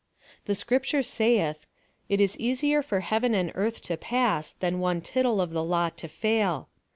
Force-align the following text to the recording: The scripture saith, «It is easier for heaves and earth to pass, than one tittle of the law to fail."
The 0.45 0.55
scripture 0.55 1.03
saith, 1.03 1.67
«It 2.09 2.19
is 2.19 2.35
easier 2.39 2.81
for 2.81 3.01
heaves 3.01 3.23
and 3.35 3.51
earth 3.53 3.81
to 3.83 3.97
pass, 3.97 4.51
than 4.53 4.79
one 4.79 5.01
tittle 5.01 5.39
of 5.39 5.51
the 5.51 5.63
law 5.63 5.89
to 5.89 6.07
fail." 6.07 6.69